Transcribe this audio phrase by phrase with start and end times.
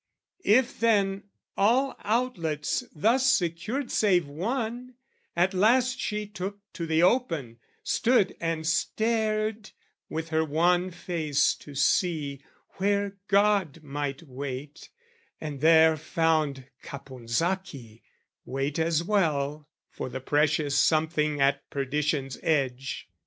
[0.43, 1.25] If then,
[1.55, 4.95] all outlets thus secured save one,
[5.35, 9.69] At last she took to the open, stood and stared
[10.09, 12.41] With her wan face to see
[12.77, 14.89] where God might wait
[15.39, 18.01] And there found Caponsacchi
[18.43, 23.07] wait as well For the precious something at perdition's edge.